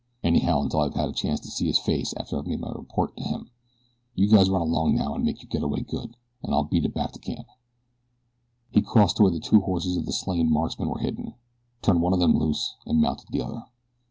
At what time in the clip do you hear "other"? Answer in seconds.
13.43-13.65